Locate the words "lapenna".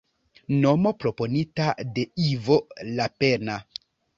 2.99-3.63